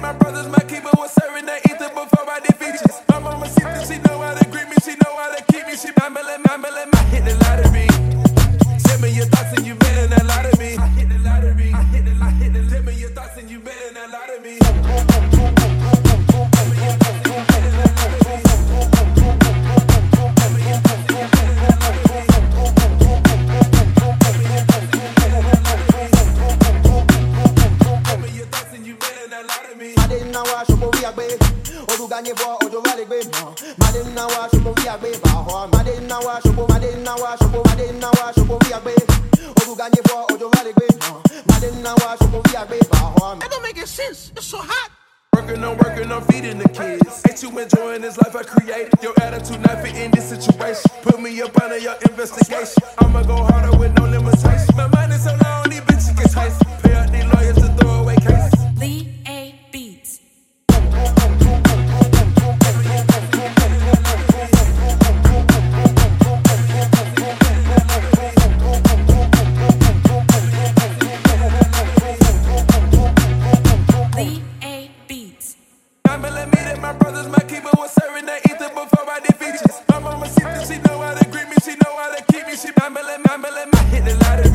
[0.00, 2.54] My brothers, my keeper was serving that ether before I did.
[3.08, 5.66] My mama see this, she know how to greet me, she know how to keep
[5.66, 5.74] me.
[5.76, 7.88] She mama let, mama let my hit the lottery.
[8.78, 11.07] Send me your thoughts and you winning that lottery.
[29.38, 29.54] Wa
[31.08, 31.38] agbe
[31.94, 32.34] ojo wa wa
[34.94, 36.70] agbe ba ho wa wa wa agbe
[40.30, 40.66] ojo wa
[41.94, 42.10] wa
[42.60, 44.32] agbe ba ho That don't make sense.
[44.36, 44.90] It's so hot.
[45.34, 47.22] Working on working on feeding the kids.
[47.28, 48.92] Ain't you enjoying this life I created?
[49.02, 50.90] Your attitude not fit in this situation.
[51.02, 52.82] Put me up under your investigation.
[52.98, 54.74] I'ma go harder with no limitation.
[54.76, 56.77] My mind is so long, these bitches get taste.
[76.80, 79.80] My brothers, my keeper was serving that ether before I did features.
[79.88, 82.46] My mama see that she know how to greet me, she know how to keep
[82.46, 82.56] me.
[82.56, 84.47] She mama let mama let me hit the lottery.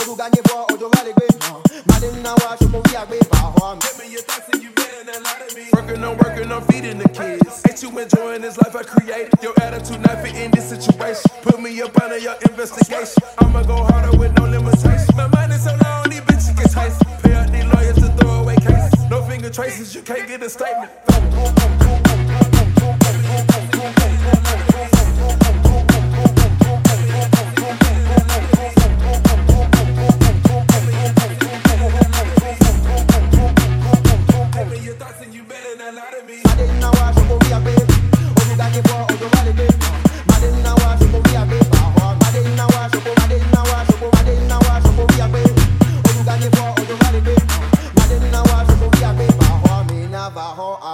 [0.00, 3.98] Oluganye bo ojo wa le gbe mo Madina wa shopo vi agbe ba ho Tell
[3.98, 5.66] me your thoughts and you better not lie to me.
[5.72, 7.64] Working on working on feeding the kids.
[7.68, 9.32] Ain't you enjoying this life I created?
[9.42, 11.28] Your attitude not fit in this situation.
[11.42, 13.24] Put me up under your investigation.
[13.38, 15.16] I'ma go harder with no limitation.
[15.16, 17.02] My mind is so long, these bitches get taste.
[17.24, 19.10] Pay out these lawyers to throw away cases.
[19.10, 20.92] No finger traces, you can't get a statement.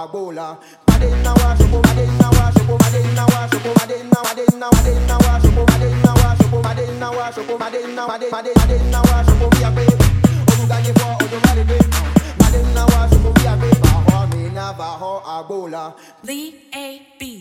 [0.05, 0.57] Ba ho agbola
[0.87, 6.13] Madina wa shopo Madina wa shopo Madina wa shopo Madina Madina Madina wa shopo Madina
[6.13, 9.85] wa shopo Madina wa shopo Madina Madina Madina wa shopo vi agbe
[10.53, 12.01] Oluganye bo ojo wa le gbe mo
[12.39, 15.93] Madina wa shopo vi agbe ba ho mi na ba ho agbola
[16.23, 17.34] Lee A Beats.